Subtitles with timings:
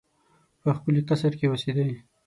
[0.61, 1.89] په ښکلي قصر کې اوسېدی.